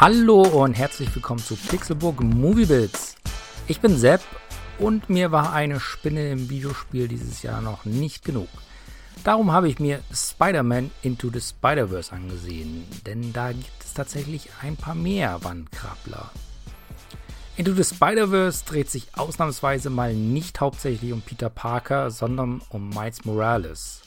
Hallo 0.00 0.40
und 0.40 0.72
herzlich 0.72 1.14
willkommen 1.14 1.40
zu 1.40 1.56
Pixelburg 1.56 2.22
Moviebits. 2.22 3.16
Ich 3.66 3.82
bin 3.82 3.98
Sepp 3.98 4.22
und 4.78 5.10
mir 5.10 5.30
war 5.30 5.52
eine 5.52 5.78
Spinne 5.78 6.30
im 6.30 6.48
Videospiel 6.48 7.06
dieses 7.06 7.42
Jahr 7.42 7.60
noch 7.60 7.84
nicht 7.84 8.24
genug. 8.24 8.48
Darum 9.24 9.52
habe 9.52 9.68
ich 9.68 9.78
mir 9.78 10.00
Spider-Man 10.10 10.90
Into 11.02 11.28
the 11.30 11.42
Spider-Verse 11.42 12.14
angesehen, 12.14 12.86
denn 13.04 13.34
da 13.34 13.52
gibt 13.52 13.84
es 13.84 13.92
tatsächlich 13.92 14.48
ein 14.62 14.74
paar 14.78 14.94
mehr 14.94 15.44
Wandkrabbler. 15.44 16.30
Into 17.58 17.74
the 17.74 17.84
Spider-Verse 17.84 18.64
dreht 18.64 18.88
sich 18.88 19.08
ausnahmsweise 19.18 19.90
mal 19.90 20.14
nicht 20.14 20.62
hauptsächlich 20.62 21.12
um 21.12 21.20
Peter 21.20 21.50
Parker, 21.50 22.10
sondern 22.10 22.62
um 22.70 22.88
Miles 22.88 23.26
Morales. 23.26 24.00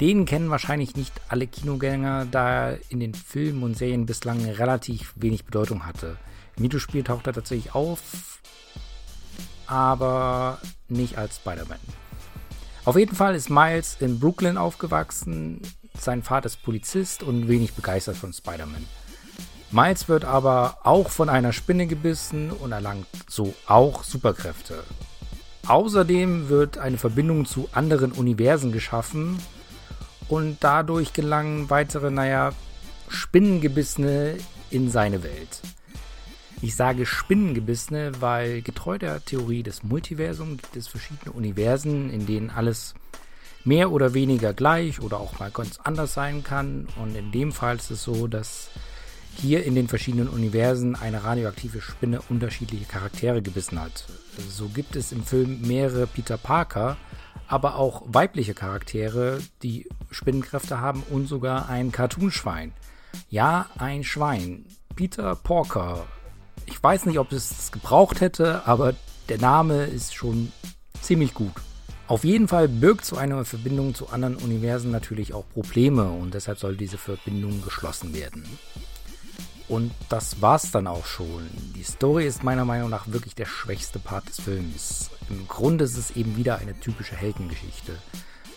Den 0.00 0.24
kennen 0.24 0.50
wahrscheinlich 0.50 0.96
nicht 0.96 1.12
alle 1.28 1.46
Kinogänger, 1.46 2.26
da 2.30 2.70
er 2.70 2.78
in 2.88 3.00
den 3.00 3.14
Filmen 3.14 3.62
und 3.62 3.76
Serien 3.76 4.06
bislang 4.06 4.44
relativ 4.44 5.12
wenig 5.16 5.44
Bedeutung 5.44 5.86
hatte. 5.86 6.16
Im 6.56 6.64
Videospiel 6.64 7.02
taucht 7.02 7.26
er 7.26 7.32
tatsächlich 7.32 7.74
auf, 7.74 8.40
aber 9.66 10.58
nicht 10.88 11.18
als 11.18 11.36
Spider-Man. 11.36 11.78
Auf 12.84 12.96
jeden 12.96 13.14
Fall 13.14 13.34
ist 13.34 13.48
Miles 13.48 13.96
in 14.00 14.18
Brooklyn 14.18 14.56
aufgewachsen. 14.56 15.60
Sein 15.98 16.22
Vater 16.22 16.46
ist 16.46 16.62
Polizist 16.62 17.22
und 17.22 17.48
wenig 17.48 17.74
begeistert 17.74 18.16
von 18.16 18.32
Spider-Man. 18.32 18.84
Miles 19.70 20.08
wird 20.08 20.24
aber 20.24 20.78
auch 20.82 21.10
von 21.10 21.28
einer 21.28 21.52
Spinne 21.52 21.86
gebissen 21.86 22.50
und 22.50 22.72
erlangt 22.72 23.06
so 23.28 23.54
auch 23.66 24.02
Superkräfte. 24.04 24.82
Außerdem 25.66 26.48
wird 26.48 26.76
eine 26.76 26.98
Verbindung 26.98 27.46
zu 27.46 27.68
anderen 27.72 28.12
Universen 28.12 28.72
geschaffen 28.72 29.38
und 30.32 30.56
dadurch 30.60 31.12
gelangen 31.12 31.68
weitere, 31.68 32.10
naja, 32.10 32.54
Spinnengebissene 33.10 34.38
in 34.70 34.88
seine 34.88 35.22
Welt. 35.22 35.60
Ich 36.62 36.74
sage 36.74 37.04
Spinnengebissene, 37.04 38.12
weil 38.20 38.62
getreu 38.62 38.96
der 38.96 39.22
Theorie 39.22 39.62
des 39.62 39.82
Multiversums 39.82 40.62
gibt 40.62 40.74
es 40.74 40.88
verschiedene 40.88 41.32
Universen, 41.32 42.08
in 42.08 42.24
denen 42.24 42.48
alles 42.48 42.94
mehr 43.64 43.92
oder 43.92 44.14
weniger 44.14 44.54
gleich 44.54 45.02
oder 45.02 45.20
auch 45.20 45.38
mal 45.38 45.50
ganz 45.50 45.78
anders 45.84 46.14
sein 46.14 46.42
kann. 46.42 46.88
Und 46.96 47.14
in 47.14 47.30
dem 47.30 47.52
Fall 47.52 47.76
ist 47.76 47.90
es 47.90 48.02
so, 48.02 48.26
dass 48.26 48.70
hier 49.36 49.64
in 49.64 49.74
den 49.74 49.86
verschiedenen 49.86 50.28
Universen 50.28 50.96
eine 50.96 51.24
radioaktive 51.24 51.82
Spinne 51.82 52.22
unterschiedliche 52.30 52.86
Charaktere 52.86 53.42
gebissen 53.42 53.78
hat. 53.78 54.06
So 54.48 54.68
gibt 54.68 54.96
es 54.96 55.12
im 55.12 55.24
Film 55.24 55.60
mehrere 55.60 56.06
Peter 56.06 56.38
Parker, 56.38 56.96
aber 57.52 57.76
auch 57.76 58.02
weibliche 58.06 58.54
Charaktere, 58.54 59.40
die 59.62 59.88
Spinnenkräfte 60.10 60.80
haben 60.80 61.02
und 61.10 61.26
sogar 61.26 61.68
ein 61.68 61.92
Cartoonschwein. 61.92 62.72
Ja, 63.28 63.66
ein 63.78 64.02
Schwein. 64.04 64.66
Peter 64.96 65.36
Porker 65.36 66.04
ich 66.66 66.82
weiß 66.82 67.06
nicht, 67.06 67.18
ob 67.18 67.32
es 67.32 67.50
es 67.50 67.72
gebraucht 67.72 68.20
hätte, 68.20 68.66
aber 68.66 68.94
der 69.28 69.38
Name 69.38 69.84
ist 69.84 70.14
schon 70.14 70.52
ziemlich 71.00 71.34
gut. 71.34 71.52
Auf 72.08 72.24
jeden 72.24 72.48
Fall 72.48 72.68
birgt 72.68 73.04
so 73.04 73.16
eine 73.16 73.44
Verbindung 73.44 73.94
zu 73.94 74.08
anderen 74.08 74.36
Universen 74.36 74.90
natürlich 74.90 75.32
auch 75.32 75.44
Probleme 75.48 76.10
und 76.10 76.34
deshalb 76.34 76.58
soll 76.58 76.76
diese 76.76 76.98
Verbindung 76.98 77.62
geschlossen 77.62 78.14
werden. 78.14 78.44
Und 79.72 79.90
das 80.10 80.42
war's 80.42 80.70
dann 80.70 80.86
auch 80.86 81.06
schon. 81.06 81.48
Die 81.74 81.82
Story 81.82 82.26
ist 82.26 82.42
meiner 82.42 82.66
Meinung 82.66 82.90
nach 82.90 83.08
wirklich 83.08 83.34
der 83.34 83.46
schwächste 83.46 83.98
Part 83.98 84.28
des 84.28 84.38
Films. 84.38 85.08
Im 85.30 85.48
Grunde 85.48 85.84
ist 85.84 85.96
es 85.96 86.10
eben 86.10 86.36
wieder 86.36 86.58
eine 86.58 86.78
typische 86.78 87.16
Heldengeschichte. 87.16 87.96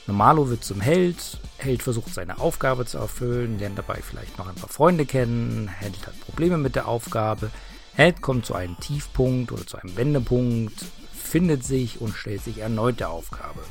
Normalo 0.07 0.49
wird 0.49 0.65
zum 0.65 0.81
Held, 0.81 1.39
Held 1.55 1.83
versucht 1.83 2.13
seine 2.13 2.41
Aufgabe 2.41 2.85
zu 2.85 2.97
erfüllen, 2.97 3.59
lernt 3.59 3.77
dabei 3.77 4.01
vielleicht 4.01 4.37
noch 4.37 4.49
ein 4.49 4.55
paar 4.55 4.67
Freunde 4.67 5.05
kennen, 5.05 5.69
Held 5.69 6.05
hat 6.05 6.19
Probleme 6.19 6.57
mit 6.57 6.75
der 6.75 6.85
Aufgabe, 6.85 7.49
Held 7.93 8.21
kommt 8.21 8.45
zu 8.45 8.53
einem 8.53 8.77
Tiefpunkt 8.81 9.53
oder 9.53 9.65
zu 9.65 9.77
einem 9.77 9.95
Wendepunkt, 9.95 10.83
findet 11.13 11.63
sich 11.63 12.01
und 12.01 12.13
stellt 12.13 12.43
sich 12.43 12.57
erneut 12.57 12.99
der 12.99 13.09
Aufgabe. 13.09 13.61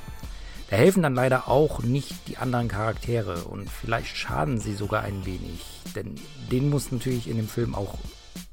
Da 0.71 0.77
helfen 0.77 1.03
dann 1.03 1.15
leider 1.15 1.49
auch 1.49 1.83
nicht 1.83 2.15
die 2.29 2.39
anderen 2.39 2.69
Charaktere 2.69 3.45
und 3.45 3.69
vielleicht 3.69 4.17
schaden 4.17 4.59
sie 4.59 4.75
sogar 4.75 5.03
ein 5.03 5.27
wenig, 5.27 5.61
denn 5.95 6.15
denen 6.51 6.71
muss 6.71 6.91
natürlich 6.91 7.29
in 7.29 7.37
dem 7.37 7.49
Film 7.49 7.75
auch 7.75 7.99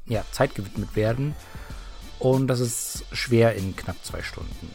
ja, 0.06 0.24
Zeit 0.32 0.56
gewidmet 0.56 0.96
werden 0.96 1.36
und 2.20 2.48
das 2.48 2.60
ist 2.60 3.06
schwer 3.12 3.56
in 3.56 3.76
knapp 3.76 3.98
zwei 4.04 4.22
Stunden. 4.22 4.70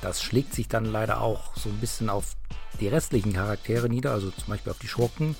Das 0.00 0.22
schlägt 0.22 0.54
sich 0.54 0.68
dann 0.68 0.84
leider 0.84 1.20
auch 1.20 1.54
so 1.56 1.68
ein 1.68 1.78
bisschen 1.78 2.08
auf 2.08 2.36
die 2.80 2.88
restlichen 2.88 3.32
Charaktere 3.32 3.88
nieder, 3.88 4.12
also 4.12 4.30
zum 4.30 4.48
Beispiel 4.48 4.72
auf 4.72 4.78
die 4.78 4.88
Schurken, 4.88 5.36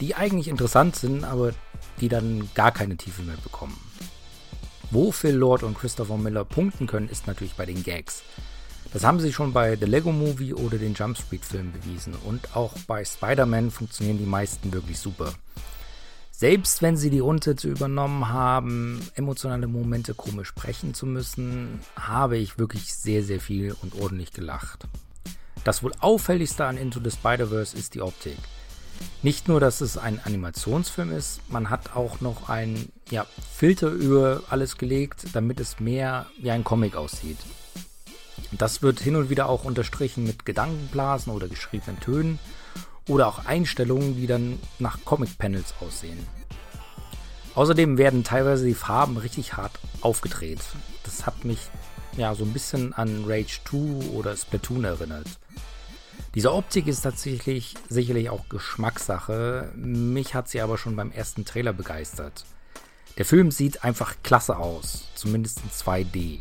die 0.00 0.14
eigentlich 0.14 0.48
interessant 0.48 0.96
sind, 0.96 1.24
aber 1.24 1.52
die 2.00 2.08
dann 2.08 2.48
gar 2.54 2.72
keine 2.72 2.96
Tiefe 2.96 3.22
mehr 3.22 3.36
bekommen. 3.42 3.78
Wo 4.90 5.12
Phil 5.12 5.34
Lord 5.34 5.64
und 5.64 5.76
Christopher 5.76 6.16
Miller 6.16 6.44
punkten 6.44 6.86
können, 6.86 7.08
ist 7.08 7.26
natürlich 7.26 7.54
bei 7.54 7.66
den 7.66 7.82
Gags. 7.82 8.22
Das 8.92 9.04
haben 9.04 9.20
sie 9.20 9.32
schon 9.32 9.52
bei 9.52 9.76
The 9.76 9.84
Lego 9.84 10.12
Movie 10.12 10.54
oder 10.54 10.78
den 10.78 10.94
Jump 10.94 11.18
Street 11.18 11.44
Film 11.44 11.72
bewiesen 11.72 12.14
und 12.24 12.56
auch 12.56 12.72
bei 12.86 13.04
Spider-Man 13.04 13.70
funktionieren 13.70 14.18
die 14.18 14.24
meisten 14.24 14.72
wirklich 14.72 14.98
super. 14.98 15.34
Selbst 16.30 16.80
wenn 16.82 16.96
sie 16.96 17.10
die 17.10 17.20
Umsätze 17.20 17.68
übernommen 17.68 18.28
haben, 18.28 19.00
emotionale 19.14 19.66
Momente 19.66 20.14
komisch 20.14 20.48
sprechen 20.48 20.94
zu 20.94 21.04
müssen, 21.04 21.80
habe 21.96 22.38
ich 22.38 22.58
wirklich 22.58 22.94
sehr, 22.94 23.22
sehr 23.24 23.40
viel 23.40 23.76
und 23.82 24.00
ordentlich 24.00 24.32
gelacht. 24.32 24.86
Das 25.64 25.82
wohl 25.82 25.92
auffälligste 26.00 26.64
an 26.64 26.78
Into 26.78 27.00
the 27.02 27.10
Spider-Verse 27.10 27.76
ist 27.76 27.94
die 27.94 28.00
Optik. 28.00 28.38
Nicht 29.22 29.48
nur, 29.48 29.60
dass 29.60 29.80
es 29.80 29.98
ein 29.98 30.20
Animationsfilm 30.24 31.12
ist, 31.12 31.40
man 31.50 31.70
hat 31.70 31.94
auch 31.94 32.20
noch 32.20 32.48
einen 32.48 32.90
ja, 33.10 33.26
Filter 33.52 33.90
über 33.90 34.42
alles 34.48 34.78
gelegt, 34.78 35.26
damit 35.34 35.60
es 35.60 35.78
mehr 35.80 36.26
wie 36.40 36.50
ein 36.50 36.64
Comic 36.64 36.96
aussieht. 36.96 37.38
Das 38.52 38.82
wird 38.82 39.00
hin 39.00 39.16
und 39.16 39.30
wieder 39.30 39.48
auch 39.48 39.64
unterstrichen 39.64 40.24
mit 40.24 40.46
Gedankenblasen 40.46 41.32
oder 41.32 41.48
geschriebenen 41.48 42.00
Tönen 42.00 42.38
oder 43.08 43.26
auch 43.26 43.44
Einstellungen, 43.44 44.16
die 44.16 44.26
dann 44.26 44.58
nach 44.78 45.04
Comic-Panels 45.04 45.74
aussehen. 45.80 46.26
Außerdem 47.54 47.98
werden 47.98 48.24
teilweise 48.24 48.66
die 48.66 48.74
Farben 48.74 49.16
richtig 49.16 49.56
hart 49.56 49.78
aufgedreht. 50.00 50.60
Das 51.04 51.26
hat 51.26 51.44
mich 51.44 51.58
ja 52.16 52.34
so 52.34 52.44
ein 52.44 52.52
bisschen 52.52 52.92
an 52.92 53.24
Rage 53.26 53.60
2 53.68 54.10
oder 54.12 54.36
Splatoon 54.36 54.84
erinnert. 54.84 55.26
Diese 56.34 56.52
Optik 56.52 56.86
ist 56.86 57.02
tatsächlich 57.02 57.74
sicherlich 57.88 58.30
auch 58.30 58.48
Geschmackssache. 58.48 59.72
Mich 59.74 60.34
hat 60.34 60.48
sie 60.48 60.60
aber 60.60 60.78
schon 60.78 60.94
beim 60.94 61.10
ersten 61.10 61.44
Trailer 61.44 61.72
begeistert. 61.72 62.44
Der 63.16 63.24
Film 63.24 63.50
sieht 63.50 63.82
einfach 63.82 64.14
klasse 64.22 64.56
aus, 64.56 65.08
zumindest 65.14 65.60
in 65.64 65.70
2D. 65.70 66.40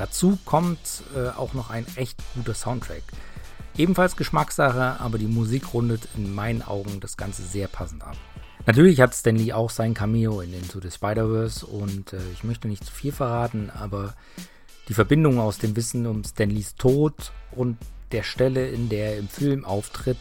Dazu 0.00 0.38
kommt 0.46 1.02
äh, 1.14 1.28
auch 1.28 1.52
noch 1.52 1.68
ein 1.68 1.84
echt 1.94 2.16
guter 2.34 2.54
Soundtrack. 2.54 3.02
Ebenfalls 3.76 4.16
Geschmackssache, 4.16 4.98
aber 4.98 5.18
die 5.18 5.26
Musik 5.26 5.74
rundet 5.74 6.08
in 6.16 6.34
meinen 6.34 6.62
Augen 6.62 7.00
das 7.00 7.18
Ganze 7.18 7.42
sehr 7.42 7.68
passend 7.68 8.02
ab. 8.02 8.16
Natürlich 8.64 8.98
hat 9.02 9.14
Stan 9.14 9.36
Lee 9.36 9.52
auch 9.52 9.68
sein 9.68 9.92
Cameo 9.92 10.40
in 10.40 10.54
Into 10.54 10.80
the 10.80 10.90
Spider-Verse 10.90 11.66
und 11.66 12.14
äh, 12.14 12.18
ich 12.32 12.44
möchte 12.44 12.66
nicht 12.66 12.82
zu 12.82 12.90
viel 12.90 13.12
verraten, 13.12 13.68
aber 13.68 14.14
die 14.88 14.94
Verbindung 14.94 15.38
aus 15.38 15.58
dem 15.58 15.76
Wissen 15.76 16.06
um 16.06 16.24
Stanleys 16.24 16.76
Tod 16.76 17.32
und 17.52 17.76
der 18.10 18.22
Stelle, 18.22 18.70
in 18.70 18.88
der 18.88 19.12
er 19.12 19.18
im 19.18 19.28
Film 19.28 19.66
auftritt, 19.66 20.16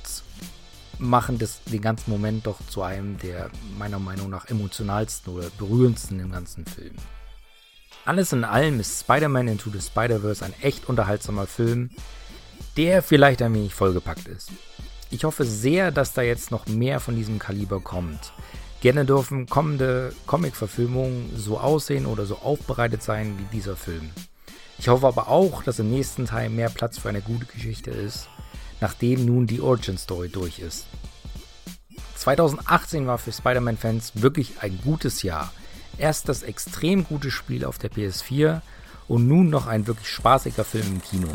machen 0.97 1.37
das, 1.37 1.63
den 1.63 1.81
ganzen 1.81 2.11
Moment 2.11 2.47
doch 2.47 2.59
zu 2.67 2.81
einem 2.81 3.17
der 3.19 3.49
meiner 3.77 3.99
Meinung 3.99 4.29
nach 4.29 4.49
emotionalsten 4.49 5.33
oder 5.33 5.49
berührendsten 5.57 6.19
im 6.19 6.33
ganzen 6.33 6.65
Film. 6.65 6.95
Alles 8.09 8.33
in 8.33 8.43
allem 8.43 8.79
ist 8.79 9.01
Spider-Man 9.01 9.49
Into 9.49 9.69
the 9.69 9.79
Spider-Verse 9.79 10.43
ein 10.43 10.55
echt 10.63 10.89
unterhaltsamer 10.89 11.45
Film, 11.45 11.91
der 12.75 13.03
vielleicht 13.03 13.39
ein 13.43 13.53
wenig 13.53 13.75
vollgepackt 13.75 14.27
ist. 14.27 14.49
Ich 15.11 15.25
hoffe 15.25 15.45
sehr, 15.45 15.91
dass 15.91 16.13
da 16.13 16.23
jetzt 16.23 16.49
noch 16.49 16.65
mehr 16.65 16.99
von 17.01 17.15
diesem 17.15 17.37
Kaliber 17.37 17.79
kommt. 17.79 18.33
Gerne 18.81 19.05
dürfen 19.05 19.45
kommende 19.45 20.11
Comic-Verfilmungen 20.25 21.33
so 21.35 21.59
aussehen 21.59 22.07
oder 22.07 22.25
so 22.25 22.39
aufbereitet 22.39 23.03
sein 23.03 23.37
wie 23.37 23.55
dieser 23.55 23.75
Film. 23.75 24.09
Ich 24.79 24.87
hoffe 24.87 25.05
aber 25.05 25.27
auch, 25.27 25.61
dass 25.61 25.77
im 25.77 25.91
nächsten 25.91 26.25
Teil 26.25 26.49
mehr 26.49 26.69
Platz 26.69 26.97
für 26.97 27.09
eine 27.09 27.21
gute 27.21 27.45
Geschichte 27.45 27.91
ist, 27.91 28.27
nachdem 28.81 29.23
nun 29.23 29.45
die 29.45 29.61
Origin 29.61 29.99
Story 29.99 30.29
durch 30.29 30.57
ist. 30.57 30.87
2018 32.15 33.05
war 33.05 33.19
für 33.19 33.31
Spider-Man-Fans 33.31 34.13
wirklich 34.15 34.53
ein 34.61 34.79
gutes 34.83 35.21
Jahr. 35.21 35.53
Erst 35.99 36.29
das 36.29 36.43
extrem 36.43 37.03
gute 37.03 37.29
Spiel 37.29 37.65
auf 37.65 37.77
der 37.77 37.91
PS4 37.91 38.61
und 39.09 39.27
nun 39.27 39.49
noch 39.49 39.67
ein 39.67 39.85
wirklich 39.85 40.07
spaßiger 40.07 40.63
Film 40.63 40.87
im 40.87 41.01
Kino. 41.01 41.27